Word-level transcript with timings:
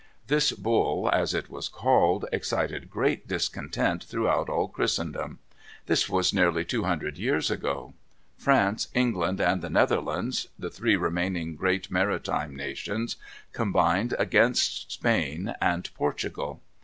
This 0.25 0.51
bull 0.51 1.11
as 1.13 1.35
it 1.35 1.47
was 1.47 1.69
called, 1.69 2.25
excited 2.31 2.89
great 2.89 3.27
discontent 3.27 4.03
throughout 4.03 4.49
all 4.49 4.67
Christendom. 4.67 5.37
This 5.85 6.09
was 6.09 6.33
nearly 6.33 6.65
two 6.65 6.85
hundred 6.85 7.19
years 7.19 7.51
ago. 7.51 7.93
France, 8.35 8.87
England, 8.95 9.39
and 9.39 9.61
the 9.61 9.69
Netherlands, 9.69 10.47
the 10.57 10.71
three 10.71 10.95
remaining 10.95 11.55
great 11.55 11.91
maritime 11.91 12.55
nations, 12.55 13.17
combined 13.53 14.15
against 14.17 14.91
Spain 14.91 15.53
and 15.61 15.87
Portugal. 15.93 16.61